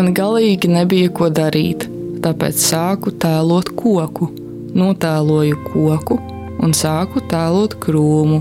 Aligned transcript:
Man 0.00 0.14
galīgi 0.16 0.64
nebija 0.72 1.10
ko 1.12 1.26
darīt, 1.28 1.82
tāpēc 2.24 2.56
sāku 2.56 3.10
tēlot 3.20 3.68
koku. 3.76 4.30
Notēloju 4.72 5.58
koku 5.66 6.14
un 6.64 6.72
sāku 6.72 7.20
tēlot 7.28 7.74
krūmu. 7.82 8.38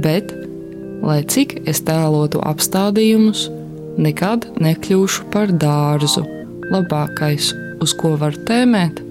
Bet, 0.00 0.30
lai 1.04 1.18
cik 1.28 1.58
es 1.68 1.82
tēlotu 1.84 2.40
apstādījumus, 2.40 3.42
nekad 4.00 4.46
nekļūšu 4.64 5.26
par 5.34 5.52
dārzu. 5.52 6.22
Labākais, 6.72 7.50
uz 7.84 7.92
ko 8.00 8.14
var 8.22 8.38
tēmēt, 8.48 9.02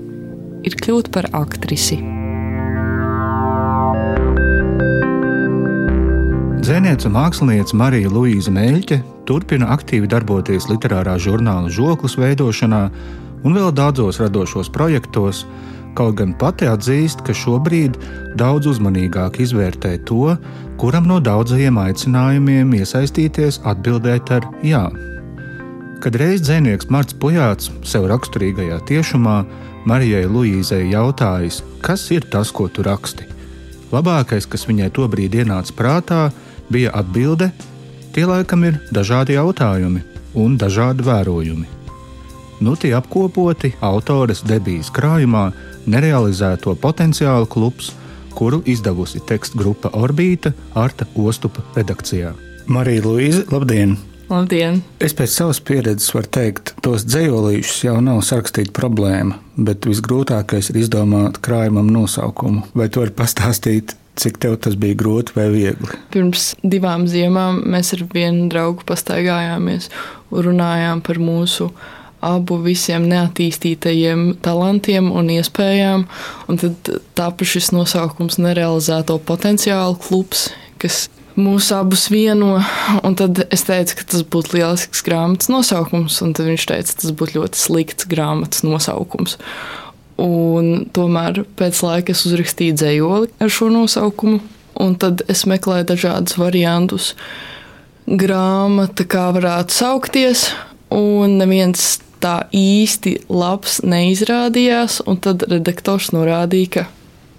ir 0.66 0.78
kļūt 0.82 1.12
par 1.14 1.30
aktrisi. 1.38 2.00
Dzēniece 6.66 7.06
un 7.06 7.16
mākslinieca 7.20 7.78
Marija 7.78 8.10
Luīza 8.18 8.56
Meļķe 8.58 9.00
turpina 9.28 9.72
aktīvi 9.76 10.10
darboties 10.10 10.70
literārā 10.72 11.18
žurnāla 11.22 11.72
žoklis 11.74 12.18
veidošanā 12.20 12.84
un 13.46 13.58
vēl 13.58 13.74
daudzos 13.76 14.22
radošos 14.24 14.72
projektos, 14.74 15.44
kaut 15.98 16.18
gan 16.20 16.34
pati 16.38 16.68
atzīst, 16.70 17.24
ka 17.26 17.36
šobrīd 17.36 17.98
daudz 18.40 18.70
uzmanīgāk 18.74 19.40
izvērtē 19.44 19.98
to, 20.08 20.36
kuram 20.82 21.08
no 21.10 21.20
daudzajiem 21.24 21.80
aicinājumiem 21.82 22.76
iesaistīties 22.80 23.62
atbildēt 23.66 24.34
ar 24.38 24.50
jā. 24.66 24.86
Kad 26.04 26.20
reiz 26.22 26.44
dzēnieks 26.46 26.92
Marts 26.94 27.16
Pujāts 27.18 27.72
sev 27.88 28.06
raksturīgajā 28.12 28.78
tiešumā 28.90 29.38
Marijai 29.90 30.28
Luīzai 30.30 30.84
jautājis, 30.92 31.64
kas 31.82 32.04
ir 32.14 32.28
tas, 32.30 32.52
ko 32.54 32.68
tu 32.70 32.86
raksti. 32.86 33.26
Labākais, 33.90 34.46
kas 34.52 34.68
viņai 34.68 34.92
tobrīd 34.94 35.40
ienāca 35.40 35.74
prātā, 35.74 36.22
bija 36.70 36.92
atbilde, 37.00 37.50
tie 38.18 38.26
laikam 38.26 38.64
ir 38.66 38.80
dažādi 38.90 39.36
jautājumi 39.36 40.00
un 40.42 40.56
dažādi 40.58 41.06
vērojumi. 41.06 41.68
Nu, 42.66 42.74
tie 42.74 42.96
apkopoti 42.98 43.76
autores 43.86 44.42
debijas 44.42 44.90
krājumā 44.90 45.52
nerealizēto 45.86 46.74
potenciālu 46.82 47.46
klubs, 47.46 47.92
kuru 48.34 48.64
izdevusi 48.66 49.22
tekstu 49.22 49.62
grupa 49.62 49.92
Orbīta 49.94 50.56
Arta 50.74 51.06
Ostupa 51.14 51.62
redakcijā. 51.76 52.34
Marija 52.66 53.06
Luīze, 53.06 53.44
labdien! 53.54 53.94
Labdien! 54.32 54.82
Es 54.98 55.14
pēc 55.14 55.38
savas 55.38 55.62
pieredzes 55.62 56.10
varu 56.18 56.34
teikt, 56.40 56.74
tos 56.82 57.06
dzējolīšus 57.06 57.86
jau 57.86 58.00
nav 58.02 58.24
sarakstīt 58.26 58.74
problēma, 58.74 59.38
bet 59.62 59.86
visgrūtākais 59.86 60.74
ir 60.74 60.82
izdomāt 60.82 61.38
krājumam 61.46 61.94
nosaukumu. 61.94 62.66
Vai 62.74 62.90
tu 62.90 63.06
vari 63.06 63.14
pastāstīt, 63.14 63.94
Cik 64.18 64.40
tev 64.42 64.56
tas 64.66 64.78
bija 64.80 64.98
grūti 64.98 65.36
vai 65.38 65.48
viegli? 65.54 66.00
Pirms 66.14 66.52
divām 66.66 67.06
ziemām 67.10 67.62
mēs 67.70 67.94
ar 67.94 68.02
vienu 68.14 68.48
draugu 68.52 68.86
pastaigājāmies 68.90 69.92
un 70.32 70.48
runājām 70.48 71.04
par 71.06 71.22
mūsu 71.22 71.70
abu 72.26 72.58
visiem 72.64 73.06
neattīstītajiem 73.12 74.40
talantiem 74.46 75.12
un 75.14 75.30
iespējām. 75.38 76.08
Un 76.50 76.62
tad 76.62 76.92
tāpa 77.18 77.46
šis 77.48 77.70
nosaukums 77.76 78.40
nerealizēto 78.42 79.20
potenciālu 79.28 80.00
klubs, 80.02 80.48
kas 80.82 81.06
mūs 81.38 81.70
abus 81.76 82.08
vieno. 82.12 82.58
Un 83.06 83.18
tad 83.20 83.44
es 83.54 83.66
teicu, 83.68 84.00
ka 84.00 84.08
tas 84.14 84.26
būtu 84.26 84.58
lielisks 84.58 85.04
grāmatas 85.06 85.52
nosaukums, 85.54 86.22
un 86.26 86.34
viņš 86.34 86.70
teica, 86.72 86.94
ka 86.94 87.04
tas 87.06 87.14
būtu 87.14 87.38
ļoti 87.40 87.62
slikts 87.62 88.10
grāmatas 88.10 88.66
nosaukums. 88.66 89.38
Un 90.18 90.88
tomēr 90.96 91.44
pēc 91.60 91.82
laika 91.86 92.14
es 92.16 92.24
uzrakstīju 92.26 92.78
dzējoli 92.80 93.30
ar 93.44 93.54
šo 93.54 93.70
nosaukumu, 93.70 94.40
un 94.82 94.96
tad 94.98 95.22
es 95.30 95.46
meklēju 95.50 95.92
dažādus 95.94 96.40
variantus. 96.42 97.12
Grāmata, 98.08 99.06
kā 99.06 99.28
varētu 99.36 99.76
saukties, 99.76 100.48
un 100.96 101.38
neviens 101.42 101.98
tā 102.24 102.48
īsti 102.56 103.18
labs 103.30 103.82
neizrādījās, 103.86 105.02
un 105.06 105.20
tad 105.22 105.46
redaktors 105.52 106.10
norādīja, 106.16 106.70
ka 106.74 106.86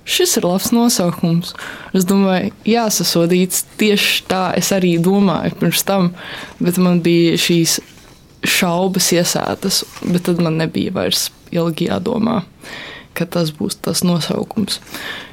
šis 0.09 0.39
ir 0.39 0.47
labs 0.49 0.71
nosaukums. 0.73 1.55
Es 1.97 2.07
domāju, 2.09 2.53
jāsasodīts 2.69 3.67
tieši 3.81 4.25
tā 4.31 4.45
es 4.59 4.71
arī 4.77 4.97
domāju 5.03 5.57
pirms 5.61 5.85
tam, 5.89 6.13
bet 6.63 6.79
man 6.81 7.03
bija 7.05 7.37
šīs 7.41 7.79
šaubas 8.47 9.11
iesētas, 9.17 9.83
bet 10.05 10.27
tad 10.29 10.43
man 10.45 10.59
nebija 10.61 10.95
vairs 10.95 11.29
ilgi 11.55 11.89
jādomā, 11.89 12.43
ka 13.17 13.27
tas 13.27 13.51
būs 13.55 13.81
tas 13.83 14.05
nosaukums. 14.07 14.81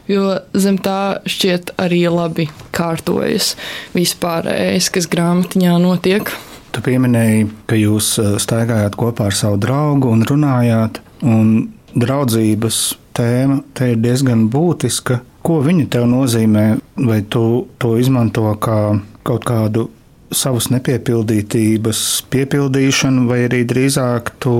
Jo 0.09 0.37
zem 0.53 0.77
tā 0.81 1.21
šķiet 1.25 1.75
arī 1.81 2.05
labi 2.13 2.47
kārtojas 2.75 3.55
vispārējais, 3.95 4.91
kas 4.93 5.09
grāmatiņā 5.09 5.77
notiek. 5.81 6.29
Tu 6.75 6.83
pieminēji, 6.85 7.47
ka 7.69 7.77
jūs 7.79 8.11
uh, 8.21 8.35
staigājāt 8.41 8.97
kopā 8.99 9.29
ar 9.31 9.37
savu 9.37 9.57
draugu 9.63 10.11
un 10.11 10.25
runājāt, 10.27 10.99
un 11.23 11.71
draudzības 11.95 12.81
tēma 13.15 13.61
te 13.73 13.93
ir 13.93 14.01
diezgan 14.03 14.49
būtiska. 14.51 15.21
Ko 15.45 15.61
viņa 15.63 15.87
tev 15.93 16.07
nozīmē? 16.11 16.65
Vai 17.05 17.21
tu 17.29 17.65
to 17.79 17.95
izmanto 18.01 18.49
kā 18.61 18.79
kaut 19.25 19.45
kādu 19.47 19.87
savas 20.35 20.69
nepiepildītības 20.73 21.99
piepildīšanu, 22.33 23.25
vai 23.29 23.45
arī 23.47 23.63
drīzāk 23.67 24.33
tu 24.43 24.55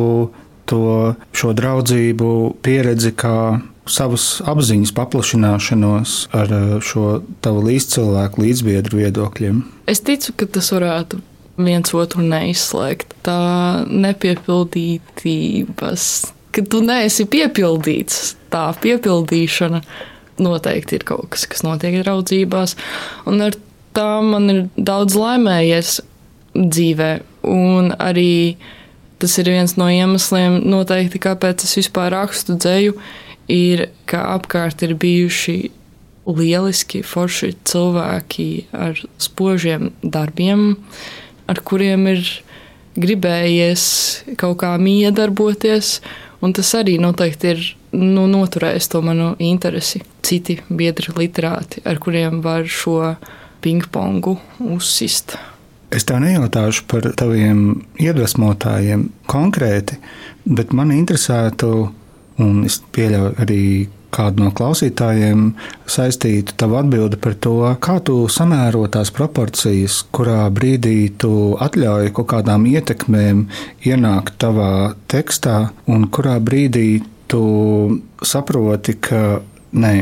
to 0.65 1.13
šo 1.35 1.53
draudzību 1.57 2.29
pieredzi 2.65 3.11
kā 3.17 3.37
savas 3.85 4.41
apziņas 4.49 4.91
paplašināšanos 4.97 6.13
ar 6.35 6.53
eh, 6.57 6.61
šo 6.81 7.21
tavu 7.45 7.59
līdzcilvēku, 7.67 8.41
līdzbiedru 8.41 8.97
viedokļiem? 9.03 9.55
Es 9.91 9.99
ticu, 10.05 10.33
ka 10.39 10.45
tas 10.57 10.67
varētu 10.73 11.13
viens 11.61 11.93
otru 11.95 12.21
neizslēgt. 12.25 13.07
Tā 13.25 13.39
nepiepildītības, 13.89 16.03
ka 16.55 16.61
tu 16.71 16.77
neesi 16.85 17.23
piepildīts, 17.29 18.15
tā 18.53 18.65
piepildīšana 18.81 19.79
noteikti 20.41 20.95
ir 20.97 21.03
kaut 21.07 21.27
kas, 21.35 21.43
kas 21.51 21.61
notiek 21.63 21.95
draudzībās. 22.01 22.71
Un 23.29 23.35
ar 23.45 23.53
tā 23.95 24.09
man 24.25 24.51
ir 24.51 24.59
daudz 24.77 25.15
laimējies 25.19 25.99
dzīvē. 26.55 27.11
Un 27.51 27.91
arī 28.01 28.57
tas 29.21 29.37
ir 29.41 29.49
viens 29.53 29.75
no 29.79 29.87
iemesliem, 29.91 30.59
noteikti, 30.67 31.21
kāpēc 31.23 31.63
es 31.65 31.75
vispār 31.79 32.11
rakstu 32.13 32.57
dzēju, 32.59 32.95
ir, 33.51 33.87
ka 34.09 34.23
apkārt 34.35 34.83
ir 34.85 34.95
bijuši 34.99 35.57
lieliski, 36.25 37.03
forši 37.05 37.53
cilvēki 37.69 38.49
ar 38.73 38.99
spožiem 39.21 39.91
darbiem, 40.01 40.73
ar 41.49 41.61
kuriem 41.61 42.07
ir 42.15 42.23
gribējies 42.97 43.85
kaut 44.39 44.59
kā 44.63 44.73
miedarboties, 44.81 45.99
un 46.41 46.55
tas 46.55 46.71
arī 46.77 46.97
noteikti 47.01 47.51
ir 47.53 47.63
nu, 47.95 48.25
noturējis 48.31 48.89
to 48.91 49.01
manu 49.05 49.33
interesi. 49.39 50.01
Citi 50.25 50.57
biedri 50.69 51.13
literāti, 51.15 51.83
ar 51.85 51.99
kuriem 52.01 52.41
var 52.45 52.65
šo 52.65 53.15
pingpongu 53.63 54.37
uzsist. 54.59 55.37
Es 55.95 56.03
tev 56.07 56.19
nejautāšu 56.23 56.87
par 56.91 57.05
taviem 57.15 57.85
iedvesmotājiem 58.01 59.09
konkrēti, 59.31 59.99
bet 60.45 60.73
man 60.75 60.91
interesētu, 60.95 61.69
un 62.41 62.65
es 62.67 62.81
pieļauju 62.95 63.35
arī 63.45 63.61
kādu 64.15 64.45
no 64.45 64.51
klausītājiem 64.55 65.49
saistītu 65.91 66.55
tavu 66.59 66.79
atbildi 66.79 67.19
par 67.21 67.35
to, 67.43 67.55
kā 67.83 67.97
tu 68.05 68.17
samēro 68.31 68.85
tās 68.91 69.11
proporcijas, 69.15 70.01
kurā 70.15 70.45
brīdī 70.55 70.97
tu 71.21 71.31
atļauj 71.61 72.13
kaut 72.15 72.29
kādām 72.33 72.67
ietekmēm 72.71 73.45
ienākt 73.87 74.39
tavā 74.41 74.95
tekstā, 75.11 75.57
un 75.91 76.07
kurā 76.07 76.37
brīdī 76.43 76.87
tu 77.31 77.45
saproti, 78.23 78.97
ka 79.01 79.41
nē, 79.75 79.95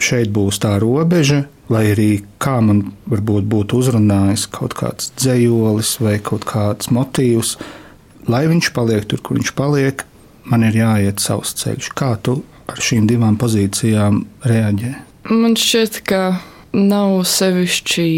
šeit 0.00 0.32
būs 0.34 0.60
tā 0.62 0.76
robeža, 0.82 1.44
lai 1.70 1.84
arī 1.92 2.10
kā 2.42 2.58
man 2.64 2.82
varbūt 3.10 3.46
būtu 3.50 3.80
uzrunājis 3.80 4.46
kaut 4.52 4.74
kāds 4.78 5.12
dzējolis 5.20 5.96
vai 6.02 6.16
kaut 6.22 6.46
kāds 6.48 6.90
motīvs, 6.94 7.56
lai 8.30 8.44
viņš 8.50 8.72
paliek 8.76 9.06
tur, 9.08 9.22
kur 9.22 9.38
viņš 9.38 9.52
paliek, 9.58 10.04
man 10.50 10.66
ir 10.66 10.80
jāiet 10.82 11.22
savs 11.22 11.54
ceļš. 11.62 11.92
Kā 11.96 12.16
tu 12.22 12.40
ar 12.70 12.82
šīm 12.82 13.06
divām 13.10 13.38
pozīcijām 13.40 14.24
reaģē? 14.46 14.94
Man 15.30 15.56
šķiet, 15.58 16.00
ka 16.08 16.22
nav 16.76 17.20
sevišķi 17.28 18.08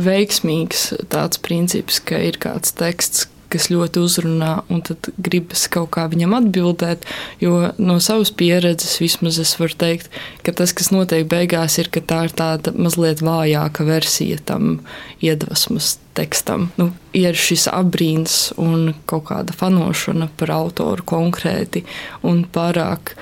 veiksmīgs 0.00 0.86
tāds 1.12 1.40
princips, 1.42 2.00
ka 2.04 2.20
ir 2.22 2.38
kāds 2.40 2.74
teksts, 2.76 3.26
kas 3.50 3.68
ļoti 3.72 4.02
uzrunā, 4.02 4.50
un 4.70 4.82
tad 4.86 5.10
gribas 5.20 5.66
kaut 5.72 5.90
kā 5.96 6.06
viņam 6.10 6.36
atbildēt. 6.38 7.06
Jo 7.42 7.72
no 7.78 7.98
savas 8.02 8.32
pieredzes 8.34 8.98
vismaz 9.02 9.40
es 9.42 9.56
varu 9.60 9.76
teikt, 9.80 10.10
ka 10.46 10.54
tas, 10.56 10.74
kas 10.76 10.92
notiek 10.94 11.26
beigās, 11.30 11.78
ir, 11.82 11.90
ka 11.92 12.02
tā 12.02 12.24
ir 12.28 12.36
tāda 12.36 12.74
mazliet 12.76 13.22
vājāka 13.24 13.86
versija 13.88 14.40
tam 14.46 14.80
iedvesmas 15.24 15.98
tekstam. 16.18 16.70
Nu, 16.80 16.90
ir 17.16 17.38
šis 17.38 17.68
apbrīns 17.72 18.50
un 18.60 18.94
kaut 19.10 19.28
kāda 19.30 19.56
fanošana 19.56 20.30
par 20.40 20.54
autoru 20.56 21.06
konkrēti, 21.14 21.84
un 22.26 22.44
pārāk 22.50 23.14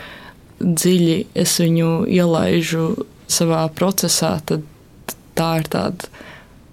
dziļi 0.58 1.18
es 1.38 1.58
viņu 1.62 1.92
ielaižu 2.10 2.88
savā 3.30 3.66
procesā, 3.76 4.38
tad 4.48 4.64
tā 5.38 5.52
ir 5.60 5.68
tāda 5.70 6.10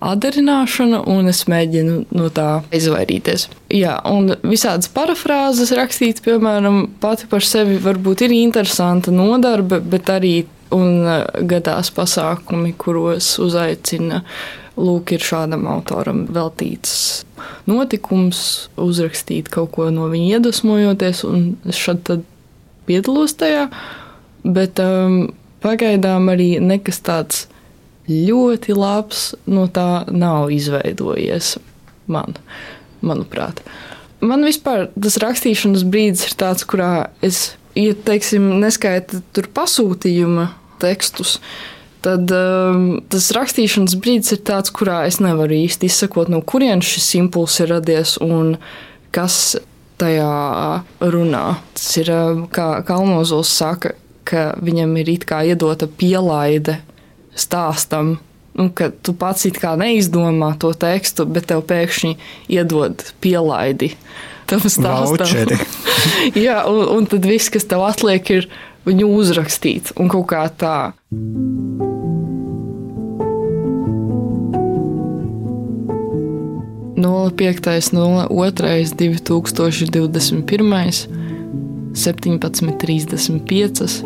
atdarināšana, 0.06 1.02
un 1.12 1.32
es 1.32 1.44
mēģinu 1.52 2.00
no 2.16 2.30
tā 2.34 2.50
izvairīties. 2.76 3.48
Jā, 3.74 3.98
un 4.10 4.36
visādas 4.46 4.90
parafrāzes 4.94 5.74
rakstīt, 5.78 6.22
piemēram, 6.26 6.84
pati 7.02 7.30
par 7.32 7.46
sevi 7.46 7.80
varbūt 7.82 8.26
ir 8.28 8.36
interesanta 8.36 9.14
nodarbe, 9.14 9.82
bet 9.82 10.12
arī 10.14 10.36
un 10.76 11.06
gadās 11.48 11.92
pasākumi, 11.96 12.76
kuros 12.78 13.36
uzaicina. 13.44 14.24
Lūk, 14.76 15.14
ir 15.16 15.24
šādam 15.24 15.70
autoram 15.72 16.26
veltīts 16.36 17.24
notikums, 17.70 18.68
uzrakstīt 18.76 19.48
kaut 19.54 19.72
ko 19.78 19.88
no 19.94 20.10
viņa 20.12 20.36
iedvesmojoties, 20.36 21.22
un 21.30 21.46
es 21.70 21.80
šad 21.80 22.12
piedalos 22.86 23.38
tajā. 23.40 23.70
Bet 24.44 24.82
um, 24.84 25.30
pagaidām 25.64 26.28
arī 26.34 26.58
nekas 26.62 27.00
tāds 27.06 27.46
ļoti 28.10 28.76
labs 28.78 29.32
no 29.50 29.66
tā 29.72 30.06
nav 30.12 30.52
izveidojies 30.54 31.56
man, 32.12 32.38
manuprāt. 33.06 33.62
Man 34.26 34.46
vispār 34.48 34.88
tas 34.94 35.20
rakstīšanas 35.22 35.86
brīdis 35.90 36.30
ir 36.30 36.36
tāds, 36.40 36.66
kurā 36.68 37.10
es, 37.26 37.56
ja 37.78 37.96
teiksim, 38.08 38.56
neskaitu 38.62 39.22
tur 39.36 39.50
pasūtījuma 39.54 40.50
tekstus, 40.82 41.38
tad 42.06 42.32
um, 42.34 42.88
tas 43.12 43.32
rakstīšanas 43.36 43.98
brīdis 44.02 44.38
ir 44.38 44.44
tāds, 44.48 44.74
kurā 44.74 45.04
es 45.10 45.20
nevaru 45.24 45.58
īsti 45.66 45.90
izsakot, 45.90 46.32
no 46.32 46.42
kurienes 46.46 46.90
šis 46.96 47.16
impulss 47.22 47.62
ir 47.64 47.74
radies 47.74 48.16
un 48.24 48.56
kas 49.16 49.58
tajā 50.00 50.84
runā. 51.02 51.46
Tas 51.76 51.92
ir, 52.02 52.12
um, 52.14 52.46
kā 52.52 52.70
Kalnozols 52.88 53.52
saka, 53.52 53.96
ka 54.26 54.52
viņam 54.62 54.96
ir 55.02 55.12
it 55.18 55.26
kā 55.30 55.44
iedota 55.46 55.88
pielaide 55.90 56.80
stāstam, 57.36 58.16
nu, 58.56 58.70
ka 58.72 58.90
tu 59.04 59.14
pats 59.18 59.46
it 59.50 59.60
kā 59.62 59.76
neizdomā 59.80 60.54
to 60.60 60.74
tekstu, 60.80 61.26
bet 61.28 61.46
tev 61.52 61.62
pēkšņi 61.68 62.16
iedod 62.56 63.04
pielaidi 63.24 63.90
tam 64.50 64.62
stāstam. 64.64 65.50
Jā, 66.46 66.58
un, 66.70 66.82
un 66.96 67.06
tad 67.10 67.24
viss, 67.28 67.52
kas 67.54 67.66
tev 67.70 67.82
atliek, 67.86 68.24
ir 68.32 68.44
viņu 68.86 69.08
uzrakstīt 69.18 69.84
un 70.00 70.06
kaut 70.12 70.28
kā 70.32 70.44
tā. 70.54 70.80
Nola 76.96 77.32
5, 77.36 77.92
02, 77.92 78.96
2021, 78.96 81.08
17.35, 81.96 84.04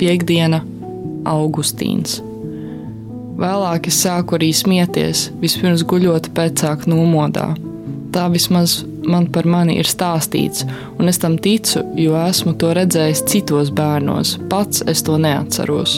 Piektdiena, 0.00 0.64
Augustīns. 1.28 2.29
Vēlāk 3.40 3.86
es 3.88 3.96
sāku 4.04 4.36
arī 4.36 4.50
smieties, 4.52 5.30
vispirms 5.40 5.80
guļot 5.88 6.26
pēcāk 6.36 6.82
nomodā. 6.90 7.54
Tā 8.12 8.26
vismaz 8.28 8.82
man 9.08 9.30
par 9.32 9.46
mani 9.48 9.78
ir 9.80 9.88
stāstīts, 9.88 10.66
un 11.00 11.08
es 11.08 11.20
tam 11.22 11.38
ticu, 11.40 11.80
jo 11.96 12.18
esmu 12.20 12.52
to 12.60 12.74
redzējis 12.76 13.24
citos 13.30 13.72
bērnos, 13.72 14.34
pats 14.52 14.84
es 14.92 15.00
to 15.06 15.16
neatceros. 15.16 15.96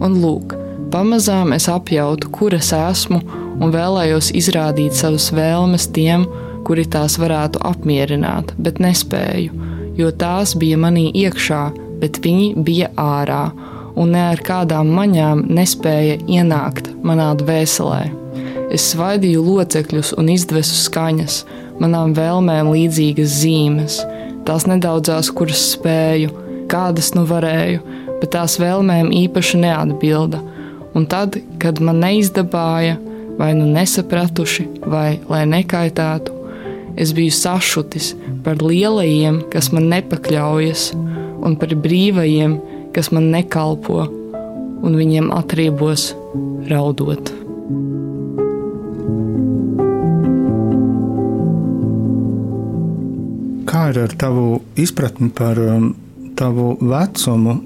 Un 0.00 0.16
lūk, 0.22 0.56
pamazām 0.94 1.52
es 1.58 1.68
apjautu, 1.68 2.30
kur 2.32 2.56
es 2.56 2.72
esmu, 2.72 3.20
un 3.60 3.74
vēlējos 3.74 4.32
izrādīt 4.40 4.96
savas 4.96 5.28
vēlmes 5.36 5.90
tiem, 5.92 6.24
kuri 6.64 6.88
tās 6.88 7.18
varētu 7.20 7.60
apmierināt, 7.68 8.54
bet 8.56 8.80
nespēju, 8.80 9.68
jo 10.00 10.12
tās 10.24 10.56
bija 10.56 10.80
manī 10.80 11.10
iekšā, 11.26 11.66
bet 12.00 12.22
viņi 12.24 12.54
bija 12.64 12.94
ārā 12.96 13.50
un 13.98 14.14
ne 14.14 14.22
ar 14.30 14.40
kādām 14.44 14.90
maņām 14.94 15.44
nespēja 15.50 16.18
ienākt 16.30 16.90
manā 17.02 17.32
dvēselē. 17.40 18.02
Es 18.74 18.90
svaidīju 18.92 19.42
locekļus 19.42 20.12
un 20.20 20.28
izdvesu 20.32 20.76
skaņas, 20.84 21.40
manām 21.82 22.14
vēlmēm 22.16 22.70
līdzīgas 22.74 23.38
zīmes, 23.40 23.98
tās 24.46 24.68
nedaudzās, 24.68 25.32
kuras 25.34 25.62
spēju, 25.74 26.32
kādas 26.70 27.14
nu 27.16 27.24
varēju, 27.28 27.82
bet 28.20 28.32
tās 28.36 28.58
vēlmēm 28.60 29.10
īpaši 29.24 29.62
neatbilda. 29.64 30.40
Un 30.96 31.06
tad, 31.10 31.38
kad 31.62 31.80
man 31.84 32.00
neizdabāja, 32.02 32.98
vai 33.38 33.52
nu 33.54 33.68
nesapratuši, 33.70 34.66
vai 34.90 35.20
lai 35.30 35.44
nekaitētu, 35.48 36.34
es 36.98 37.12
biju 37.14 37.34
sašutis 37.34 38.14
par 38.44 38.60
lielajiem, 38.64 39.44
kas 39.52 39.70
man 39.72 39.86
nepakļaujas, 39.92 40.90
un 41.46 41.54
par 41.60 41.74
brīvajiem, 41.78 42.58
kas 42.98 43.12
man 43.14 43.28
nekalpo, 43.30 44.08
un 44.82 44.96
viņiem 44.98 45.28
atriebos 45.30 46.08
raudot. 46.66 47.30
Kā 53.70 53.84
ir 53.92 54.00
ar 54.02 54.16
tavu 54.18 54.58
izpratni 54.74 55.30
par 55.30 55.62
um, 55.62 55.92
tavu 56.34 56.72
vecumu? 56.82 57.60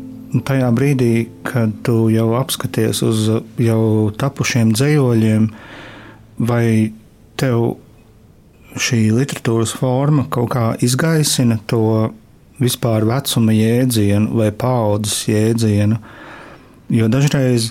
Tajā 0.44 0.69
brīdī, 0.76 1.12
kad 1.49 1.73
tu 1.87 2.11
jau 2.12 2.28
apskaties 2.37 3.00
uz 3.05 3.25
jau 3.56 3.82
tapušiem 4.20 4.76
dzējoļiem, 4.76 5.49
vai 6.44 6.67
tev 7.40 7.78
šī 8.76 9.06
literatūras 9.17 9.73
forma 9.81 10.28
kaut 10.28 10.52
kā 10.52 10.70
izgaisina 10.85 11.56
to 11.73 12.12
vispār 12.62 13.06
vecuma 13.09 13.55
jēdzienu 13.56 14.37
vai 14.38 14.50
paudzes 14.55 15.26
jēdzienu. 15.31 15.99
Jo 16.93 17.09
dažreiz, 17.12 17.70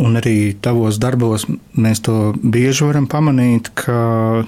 un 0.00 0.18
arī 0.20 0.52
tavos 0.62 1.00
darbos, 1.02 1.46
mēs 1.76 2.02
to 2.06 2.34
bieži 2.40 2.86
varam 2.88 3.08
pamanīt, 3.10 3.72
ka 3.78 4.44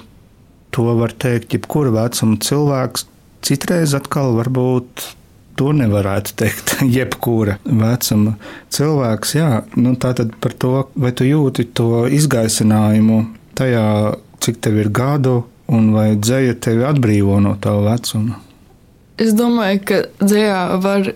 to 0.72 0.86
var 0.98 1.12
teikt 1.12 1.56
jebkura 1.56 1.92
vecuma 1.94 2.38
cilvēks. 2.40 3.08
Citreiz 3.42 3.96
atkal 3.98 4.36
varbūt 4.38 5.08
to 5.58 5.72
nevarētu 5.76 6.36
teikt. 6.42 6.76
Jebkura 6.96 7.58
vecuma 7.64 8.36
cilvēks, 8.72 9.34
jā, 9.36 9.50
nu 9.76 9.94
tā 10.00 10.14
tad 10.18 10.34
par 10.42 10.56
to, 10.56 10.74
vai 10.94 11.12
tu 11.16 11.26
jūti 11.28 11.68
to 11.76 12.06
izgaisinājumu 12.08 13.24
tajā, 13.58 13.86
cik 14.42 14.62
tev 14.64 14.80
ir 14.82 14.92
gadu, 14.94 15.42
un 15.72 15.92
vai 15.94 16.12
dzēja 16.16 16.56
tevi 16.62 16.86
atbrīvo 16.88 17.38
no 17.44 17.54
tā 17.60 17.74
vecuma. 17.84 18.40
Es 19.20 19.34
domāju, 19.36 19.82
ka 19.88 19.98
dzējā 20.22 20.60
var 20.82 21.12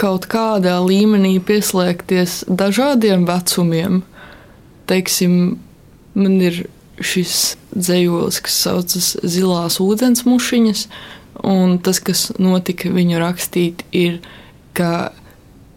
kaut 0.00 0.26
kādā 0.30 0.78
līmenī 0.80 1.36
pieslēgties 1.44 2.44
dažādiem 2.48 3.26
vecumiem. 3.28 4.02
Teiksim, 4.88 5.58
man 6.16 6.38
ir 6.40 6.64
šis 7.00 7.56
dzējolis, 7.74 8.40
kas 8.44 8.58
saucas 8.64 9.10
Zilās 9.22 9.78
ūdens 9.82 10.24
mušiņas, 10.28 10.86
un 11.46 11.78
tas, 11.84 12.00
kas 12.04 12.30
notika 12.40 12.90
viņu 12.92 13.20
rakstīt, 13.22 13.84
ir, 13.96 14.20
ka 14.76 15.12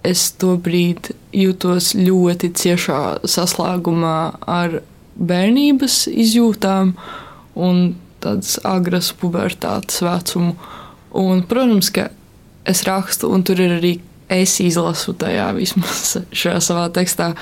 es 0.03 0.29
to 0.39 0.55
brīdi 0.59 1.15
jūtos 1.33 1.93
ļoti 1.95 2.51
ciešā 2.59 3.01
saslēgumā 3.29 4.17
ar 4.49 4.81
bērnības 5.15 6.05
izjūtām 6.11 6.95
un 7.55 7.83
tādas 8.23 8.57
agras 8.67 9.11
pubertātes 9.19 10.01
vecumu. 10.03 10.55
Un, 11.13 11.43
protams, 11.45 11.91
ka 11.93 12.09
es 12.65 12.83
rakstu, 12.87 13.29
un 13.33 13.43
tur 13.45 13.61
ir 13.61 13.77
arī 13.77 13.93
es 14.33 14.55
izlasu 14.63 15.13
tajā 15.19 15.49
vismaz 15.57 16.17
šajā 16.39 16.61
savā 16.63 16.87
tekstā 16.95 17.33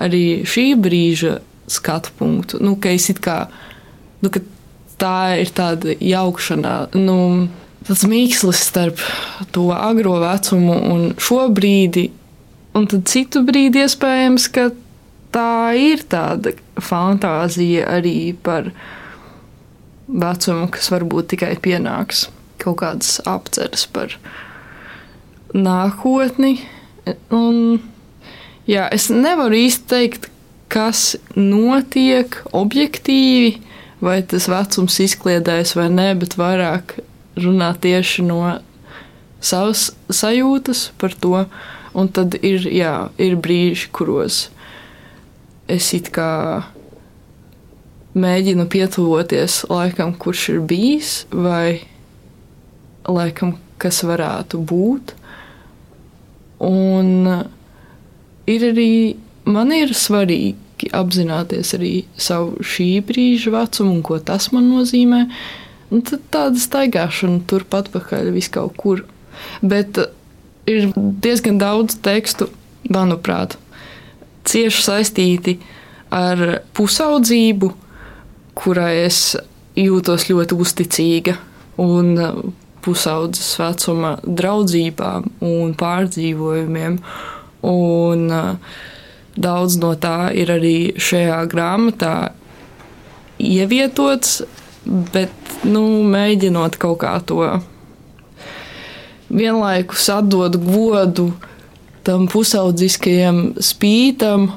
arī 0.00 0.42
šī 0.48 0.72
brīža 0.80 1.38
skatu 1.70 2.12
punktu. 2.18 2.60
Nu, 2.60 2.76
ka 2.76 2.92
es 2.92 3.08
it 3.12 3.22
kā, 3.24 3.46
nu, 4.20 4.32
tā 5.00 5.18
ir 5.40 5.52
tāda 5.56 5.94
jaukšanā, 5.96 6.74
nu, 7.00 7.16
tāds 7.86 8.04
mīkslis 8.08 8.60
starp 8.68 9.00
to 9.54 9.70
agro 9.74 10.18
vecumu 10.22 10.76
un 10.92 11.06
šo 11.20 11.46
brīdi, 11.54 12.10
un 12.76 12.88
tad 12.90 13.08
citu 13.08 13.44
brīdi 13.46 13.84
iespējams, 13.84 14.50
ka 14.52 14.68
tā 15.34 15.72
ir 15.78 16.04
tāda 16.10 16.54
fantāzija 16.76 17.88
arī 17.96 18.34
par 18.44 18.70
vecumu, 20.04 20.68
kas 20.74 20.92
varbūt 20.92 21.32
tikai 21.32 21.54
pienāks 21.64 22.28
kaut 22.64 22.80
kādas 22.82 23.18
apceres 23.28 23.86
par 23.92 24.16
nākotni. 25.54 26.56
Un, 27.34 27.80
jā, 28.68 28.88
es 28.92 29.10
nevaru 29.12 29.60
īsti 29.66 29.90
teikt, 29.90 30.30
kas 30.72 31.14
notiek 31.36 32.40
objektīvi, 32.56 33.60
vai 34.04 34.18
tas 34.26 34.48
vecums 34.50 34.98
izkliedēs 35.04 35.76
vai 35.78 35.88
nē, 35.92 36.08
bet 36.20 36.36
vairāk 36.40 36.98
runā 37.40 37.70
tieši 37.80 38.24
no 38.26 38.40
savas 39.44 39.90
sajūtas 40.10 40.88
par 40.98 41.14
to. 41.20 41.44
Un 41.94 42.08
tad 42.10 42.34
ir, 42.42 42.64
jā, 42.74 42.94
ir 43.22 43.36
brīži, 43.38 43.86
kuros 43.94 44.48
es 45.70 45.92
it 45.96 46.10
kā 46.14 46.64
mēģinu 48.18 48.66
pietuvoties 48.70 49.62
laikam, 49.70 50.14
kurš 50.18 50.48
ir 50.54 50.60
bijis, 50.68 51.12
vai 51.30 51.84
laikam, 53.08 53.56
kas 53.78 54.02
varētu 54.06 54.60
būt. 54.64 55.14
Un 56.64 57.28
ir 58.48 58.66
arī 58.70 58.92
man 59.44 59.72
ir 59.74 59.92
svarīgi 59.96 60.90
apzināties 60.94 61.74
arī 61.76 61.92
savu 62.20 62.64
šī 62.64 62.88
brīža 63.06 63.52
vecumu 63.54 63.96
un 63.98 64.02
ko 64.06 64.18
tas 64.18 64.50
man 64.54 64.70
nozīmē. 64.72 65.24
Un 65.92 66.02
tad 66.06 66.24
tāda 66.32 66.60
staigāšana 66.60 67.44
turpat 67.50 67.90
pakaļ 67.94 68.32
vis 68.34 68.48
kaut 68.52 68.76
kur. 68.80 69.04
Bet 69.62 70.00
ir 70.70 70.90
diezgan 70.96 71.60
daudz 71.60 71.98
tekstu, 72.04 72.48
manuprāt, 72.90 73.58
cieši 74.48 74.84
saistīti 74.84 75.58
ar 76.14 76.60
pusaudzību, 76.76 77.70
kurai 78.54 79.04
es 79.04 79.34
jūtos 79.78 80.28
ļoti 80.30 80.58
uzticīga 80.64 81.36
un 81.82 82.12
pusaudzes 82.84 83.54
vecuma 83.60 84.16
draudzībām 84.24 85.30
un 85.44 85.72
pārdzīvojumiem. 85.80 86.98
Un, 87.64 88.26
uh, 88.28 88.82
daudz 89.36 89.78
no 89.82 89.94
tā 89.98 90.30
ir 90.36 90.52
arī 90.54 90.76
šajā 91.00 91.40
grāmatā 91.50 92.14
ievietots, 93.42 94.42
bet 94.84 95.32
nu, 95.66 96.04
mēģinot 96.06 96.78
kaut 96.80 97.00
kā 97.02 97.16
to 97.26 97.40
vienlaikus 99.34 100.06
atdot 100.12 100.58
godu 100.62 101.32
tam 102.04 102.28
pusaudziskajam 102.30 103.54
spītam 103.64 104.50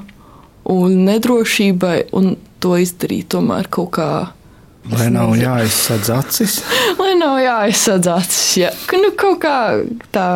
un 0.67 0.97
nedrošībai, 1.07 2.09
un 2.17 2.35
to 2.61 2.75
izdarīt 2.81 3.31
tomēr 3.31 3.69
kaut 3.71 3.93
kā. 3.97 4.09
Lai 4.93 5.09
nav 5.11 5.33
jāizsadz 5.35 6.09
acis. 6.13 6.59
Lai 7.01 7.13
nav 7.19 7.39
jāizsadz 7.41 8.09
acis, 8.11 8.49
ja 8.61 8.71
nu, 8.95 9.11
kaut 9.19 9.41
kā 9.43 9.57
tā 10.15 10.27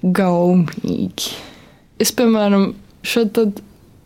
gaumīgi. 0.00 1.34
Es, 2.00 2.12
piemēram, 2.16 2.72
šeit 3.04 3.34
tad, 3.36 3.60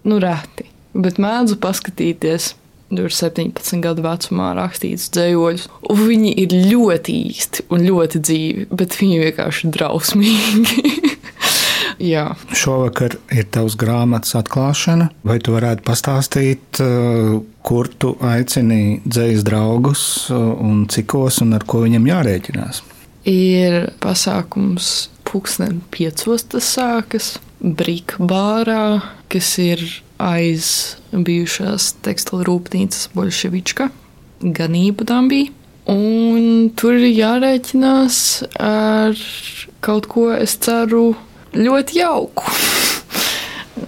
nu, 0.08 0.18
reti, 0.22 0.68
bet 0.96 1.20
mēdzu 1.22 1.60
paskatīties. 1.62 2.54
Tur 2.94 3.08
ir 3.08 3.14
17 3.16 3.80
gadu 3.82 4.04
vecumā 4.04 4.52
rakstīts 4.54 5.08
dzējoļus, 5.16 5.64
viņi 5.98 6.34
ir 6.44 6.52
ļoti 6.68 7.14
īsti 7.30 7.64
un 7.74 7.82
ļoti 7.88 8.20
dzīvi, 8.22 8.66
bet 8.70 8.94
viņi 9.00 9.22
vienkārši 9.24 9.70
drausmīgi. 9.74 10.92
Jā. 12.02 12.26
Šovakar 12.54 13.16
ir 13.34 13.46
tavs 13.54 13.76
grāmatas 13.80 14.34
atklāšana. 14.38 15.10
Vai 15.26 15.38
tu 15.42 15.54
varētu 15.54 15.84
pastāstīt, 15.86 16.80
uh, 16.82 17.38
kur 17.64 17.88
tu 17.88 18.14
aicini 18.24 19.00
dzīslu 19.04 19.46
draugus 19.46 20.04
uh, 20.32 20.52
un 20.60 20.84
cikos 20.90 21.40
un 21.44 21.56
ar 21.58 21.66
ko 21.68 21.84
viņam 21.84 22.08
jārēķinās? 22.10 22.82
Ir 23.30 23.90
pasākums 24.04 25.08
pulksten 25.24 25.80
piecos 25.94 26.44
tas 26.52 26.68
sākas. 26.76 27.34
Brīkbārā, 27.64 29.00
kas 29.32 29.54
ir 29.62 29.80
aiz 30.20 30.66
bijušās 31.14 31.94
tekstilu 32.04 32.44
rūpnīcas 32.44 33.08
Bolševička, 33.16 33.88
ganību 34.44 35.06
dambī. 35.08 35.46
Un 35.90 36.70
tur 36.76 36.96
ir 36.96 37.10
jārēķinās 37.12 38.18
ar 38.60 39.16
kaut 39.84 40.08
ko, 40.12 40.30
es 40.32 40.56
ceru, 40.64 41.12
ļoti 41.54 42.00
jauku. 42.00 42.46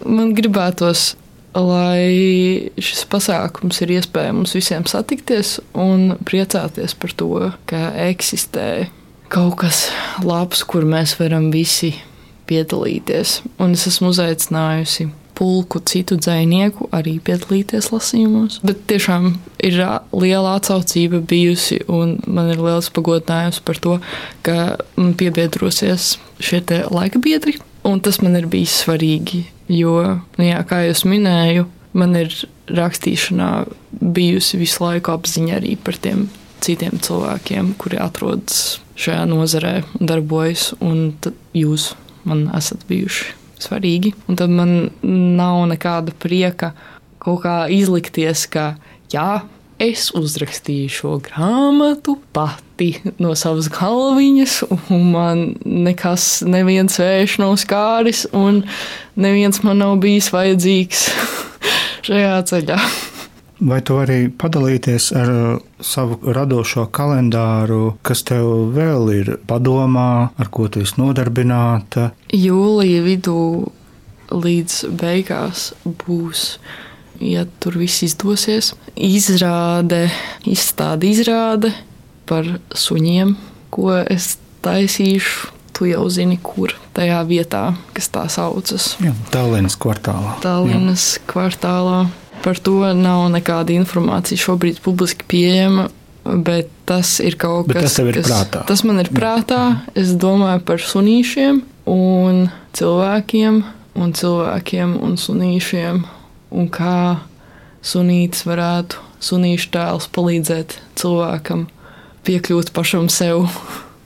Man 0.07 0.35
gribētos, 0.37 1.15
lai 1.57 2.71
šis 2.77 3.07
pasākums 3.11 3.81
ir 3.85 3.95
iespējams 3.97 4.55
visiem 4.59 4.87
satikties 4.89 5.57
un 5.79 6.17
priecāties 6.29 6.97
par 6.99 7.15
to, 7.17 7.31
ka 7.71 7.89
eksistē 8.09 8.89
kaut 9.33 9.57
kas 9.63 9.87
labs, 10.25 10.63
kur 10.69 10.87
mēs 10.87 11.17
varam 11.21 11.51
visi 11.55 11.95
piedalīties. 12.47 13.41
Un 13.63 13.75
es 13.75 13.87
esmu 13.91 14.13
uzaicinājusi 14.15 15.09
pulku 15.37 15.83
citu 15.85 16.17
dzinieku 16.17 16.89
arī 16.97 17.19
piedalīties 17.25 17.91
lasījumos. 17.93 18.61
Bet 18.65 18.87
tiešām 18.91 19.35
ir 19.67 19.81
liela 20.17 20.57
atsaucība 20.57 21.21
bijusi, 21.21 21.83
un 21.93 22.17
man 22.27 22.53
ir 22.55 22.63
liels 22.63 22.89
pagodinājums 22.95 23.61
par 23.67 23.81
to, 23.83 23.99
ka 24.47 24.79
piebiedrosies 24.97 26.15
šie 26.43 26.62
laika 26.90 27.21
biedri. 27.23 27.57
Un 27.87 28.00
tas 28.02 28.19
man 28.23 28.35
ir 28.38 28.49
bijis 28.50 28.81
svarīgi, 28.83 29.45
jo, 29.71 30.00
nu 30.38 30.47
jā, 30.47 30.59
kā 30.66 30.83
jau 30.88 30.97
minēju, 31.12 31.69
man 31.97 32.16
ir 32.19 32.33
rakstīšanā 32.66 33.50
bijusi 34.00 34.59
visu 34.59 34.83
laiku 34.83 35.14
apziņa 35.14 35.61
arī 35.61 35.76
par 35.78 35.99
tiem 36.02 36.26
citiem 36.64 36.99
cilvēkiem, 37.02 37.75
kuri 37.78 38.00
atrodas 38.02 38.81
šajā 38.99 39.23
nozarē 39.31 39.75
un 40.00 40.11
darbojas, 40.11 40.73
un 40.83 41.12
jūs 41.55 41.93
man 42.26 42.49
esat 42.57 42.83
bijuši 42.88 43.35
svarīgi. 43.62 44.14
Un 44.26 44.38
tad 44.40 44.52
man 44.52 44.90
nav 45.02 45.62
nekāda 45.71 46.14
prieka 46.19 46.73
kaut 47.23 47.45
kā 47.45 47.57
izlikties, 47.73 48.47
ka 48.50 48.75
jā, 49.12 49.47
es 49.83 50.11
uzrakstīju 50.16 50.92
šo 50.92 51.16
grāmatu 51.25 52.16
pati 52.37 52.92
no 53.23 53.35
savas 53.38 53.68
galviņas, 53.73 54.61
un 54.92 55.11
man 55.12 55.42
nekas, 55.64 56.45
neviens 56.47 57.00
vējš 57.00 57.38
nav 57.42 57.56
skāris, 57.61 58.26
un 58.37 58.62
neviens 59.16 59.62
man 59.64 59.83
nav 59.85 59.99
bijis 60.04 60.30
vajadzīgs 60.35 61.09
šajā 62.09 62.40
ceļā. 62.52 62.80
Vai 63.56 63.78
tu 63.80 63.95
vari 63.97 64.26
padalīties 64.28 65.06
ar 65.16 65.30
uh, 65.33 65.61
savu 65.80 66.18
radošo 66.37 66.90
kalendāru, 66.92 67.97
kas 68.04 68.21
tev 68.28 68.75
vēl 68.76 69.09
ir 69.14 69.30
padomā, 69.49 70.28
ar 70.37 70.50
ko 70.52 70.66
tu 70.68 70.83
esi 70.85 70.99
nodarbināta? 71.00 72.11
Jūlija 72.37 73.00
vidū 73.06 73.38
līdz 74.28 74.76
beigās 75.00 75.71
būs, 76.04 76.59
ja 77.21 77.47
tur 77.61 77.79
viss 77.81 78.03
izdosies, 78.07 78.73
izrāde, 78.97 80.07
izstāde 80.47 81.11
izrāde 81.11 81.73
par 82.27 82.49
suņiem, 82.75 83.37
ko 83.71 83.93
es 84.03 84.37
taisīšu. 84.67 85.53
Tu 85.77 85.91
jau 85.91 86.07
zini, 86.09 86.39
kur 86.41 86.73
tajā 86.97 87.19
vietā, 87.29 87.75
kas 87.93 88.07
tā 88.09 88.23
saucas. 88.33 88.95
Tallinas 89.29 89.75
kvartālā. 89.77 90.39
Tallinas 90.41 91.19
Jā. 91.19 91.25
kvartālā. 91.29 91.99
Par 92.41 92.57
to 92.57 92.79
nav 92.97 93.27
nekāda 93.35 93.75
informācija 93.77 94.41
šobrīd 94.41 94.81
publiski 94.81 95.29
pieejama. 95.29 95.91
Bet 96.25 96.73
tas 96.89 97.21
ir 97.21 97.37
kaut 97.39 97.69
bet 97.69 97.85
kas 97.85 97.99
tas, 97.99 98.07
ir 98.09 98.17
kas 98.17 98.31
prātā. 98.31 98.65
tas 98.67 98.83
man 98.89 98.99
ir 99.05 99.13
prātā. 99.15 99.61
Es 99.95 100.15
domāju 100.17 100.65
par 100.65 100.81
sunīšiem 100.83 101.61
un 101.93 102.49
cilvēkiem, 102.75 103.61
un 104.01 104.13
cilvēkiem 104.17 104.97
un 105.07 105.15
sunīšiem, 105.21 106.01
un 106.50 106.71
kā 106.73 107.23
sunītis 107.87 108.47
varētu, 108.47 109.03
sunīšu 109.23 109.73
tēls 109.75 110.11
palīdzēt 110.15 110.79
cilvēkam 110.99 111.67
piekļūt 112.26 112.73
pašam 112.76 113.11
sev. 113.12 113.49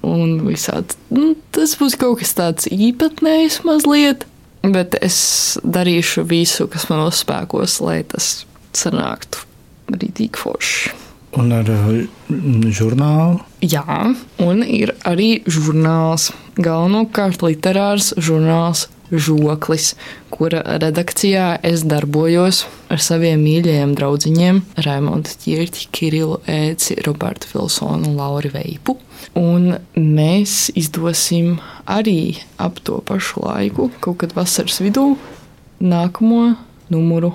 Un 0.00 0.38
visādi. 0.46 0.96
Nu, 1.12 1.34
tas 1.52 1.74
būs 1.76 1.92
kaut 2.00 2.22
kas 2.22 2.30
tāds 2.32 2.64
īpatnējs 2.72 3.58
mazliet, 3.68 4.22
Bet 4.60 4.98
es 5.00 5.56
darīšu 5.64 6.26
visu, 6.28 6.66
kas 6.68 6.84
manos 6.90 7.22
spēkos, 7.24 7.78
lai 7.80 8.02
tas 8.04 8.44
sanāktu 8.76 9.46
rītīgi 9.88 10.36
forši. 10.36 10.92
Un 11.40 11.54
ar 11.54 11.68
uh, 11.70 11.88
žurnālu? 12.74 13.38
Jā, 13.64 13.86
un 14.42 14.62
ir 14.66 14.92
arī 15.08 15.40
žurnāls. 15.48 16.28
Galvenokārt 16.60 17.40
literārs 17.46 18.10
žurnāls 18.20 18.88
Žoklis, 19.10 19.94
kura 20.30 20.62
redakcijā 20.78 21.58
es 21.66 21.82
darbojos 21.88 22.62
ar 22.90 23.02
saviem 23.02 23.42
mīļajiem 23.42 23.94
draugiem 23.98 24.62
Raimondu 24.86 25.34
Čirķi, 25.42 25.88
Kirilu 25.94 26.38
Ēci, 26.46 26.96
Robertu 27.06 27.50
Vilsonu 27.52 28.12
un 28.12 28.18
Lauri 28.18 28.52
Veipu. 28.54 28.96
Un 29.38 29.74
mēs 29.94 30.70
izdosim 30.78 31.58
arī 31.90 32.38
ap 32.58 32.78
to 32.86 33.00
pašu 33.06 33.44
laiku, 33.44 33.90
kaut 34.00 34.22
kad 34.22 34.34
vasaras 34.38 34.80
vidū, 34.82 35.14
nākamo 35.82 36.54
numuru 36.90 37.34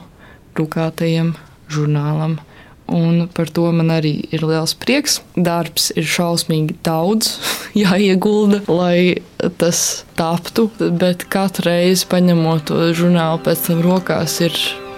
drukātajam 0.56 1.36
žurnālam 1.72 2.40
Un 2.86 3.26
par 3.34 3.50
to 3.50 3.66
man 3.74 3.90
arī 3.90 4.14
ir 4.36 4.44
liels 4.46 4.76
prieks. 4.78 5.18
Darbs 5.34 5.90
ir 5.98 6.06
šausmīgi 6.06 6.78
daudz, 6.86 7.32
jāiegulda, 7.84 8.62
lai 8.70 9.22
tas 9.58 10.06
taptu. 10.20 10.70
Bet 10.78 11.26
katru 11.34 11.72
reizi 11.72 12.06
paņemot 12.12 12.68
to 12.70 12.82
žurnālu 12.94 13.42
pēc 13.48 13.68
tam 13.70 13.82
rokās, 13.86 14.38
ir 14.46 14.54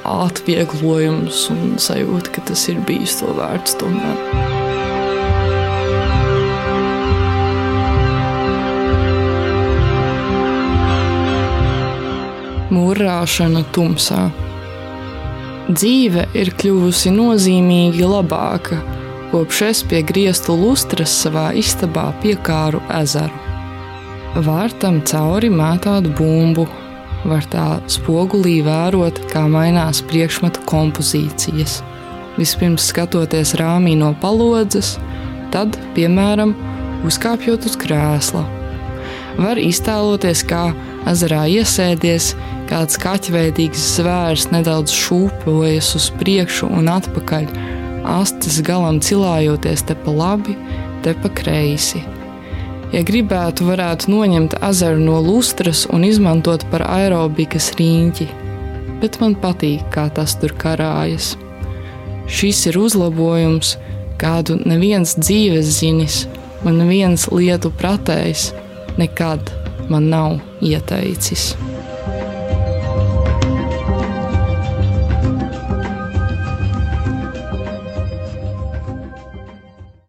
atvieglojums 0.07 1.47
un 1.51 1.75
sajūta, 1.81 2.31
ka 2.35 2.43
tas 2.51 2.67
ir 2.71 2.79
bijis 2.87 3.19
to 3.21 3.31
vērts 3.37 3.75
tomēr. 3.79 4.65
Mūrāšana 12.71 13.63
tumsā. 13.75 14.27
Dzīve 15.67 16.21
ir 16.31 16.53
kļuvusi 16.55 17.11
nozīmīgi 17.11 18.05
labāka, 18.07 18.77
kopš 19.33 19.57
es 19.67 19.81
pie 19.83 19.99
griestu 20.07 20.53
lustras 20.55 21.11
savā 21.25 21.49
istabā 21.59 22.05
piekāru 22.21 22.79
ezeru. 22.95 23.35
Vārtam 24.47 25.01
cauri 25.03 25.49
mētātu 25.51 26.13
bumbu, 26.15 26.63
var 27.27 27.43
tā 27.51 27.65
spogulī 27.91 28.61
vērot, 28.63 29.19
kā 29.33 29.43
mainās 29.51 29.99
priekšmetu 30.07 30.63
kompozīcijas. 30.71 31.81
Vispirms 32.39 32.87
skatoties 32.87 33.57
rāmī 33.59 33.97
no 33.99 34.13
palodzes, 34.21 34.95
tad, 35.51 35.75
piemēram, 35.97 36.55
uzkāpjot 37.03 37.67
uz 37.67 37.75
krēsla. 37.83 38.45
Var 39.35 39.59
iztēloties, 39.59 40.47
kā 40.47 40.69
ezerā 41.11 41.45
iesēdies, 41.51 42.33
kāds 42.69 42.99
kaķveidīgs 43.01 43.85
zvērs 43.97 44.49
nedaudz 44.51 44.93
šūpojas 44.95 45.93
uz 45.99 46.09
priekšu 46.19 46.69
un 46.79 46.91
atpakaļ, 46.91 47.47
astes 48.17 48.59
galam 48.65 49.01
cilājoties 49.03 49.85
te 49.87 49.95
pa 50.03 50.13
labi, 50.13 50.55
te 51.05 51.15
pa 51.21 51.31
kreisi. 51.31 52.03
Ja 52.93 53.01
gribētu, 53.03 53.65
varētu 53.67 54.11
noņemt 54.13 54.55
ezeru 54.63 55.01
no 55.03 55.17
lustras 55.23 55.83
un 55.91 56.05
izmantot 56.07 56.63
par 56.71 56.85
aerobikas 56.87 57.73
rīņķi, 57.79 58.27
bet 59.01 59.19
man 59.19 59.35
patīk, 59.41 59.83
kā 59.91 60.07
tas 60.15 60.37
tur 60.39 60.55
karājas. 60.55 61.33
Šis 62.31 62.65
ir 62.71 62.79
uzlabojums, 62.79 63.75
kādu 64.19 64.57
neviens 64.63 65.17
dzīves 65.19 65.71
zinis, 65.81 66.25
man 66.63 66.79
neviens 66.81 67.27
lietu 67.31 67.71
pratējs 67.75 68.49
nekad 68.97 69.51
man 69.89 70.09
nav 70.09 70.39
ieteicis. 70.61 71.55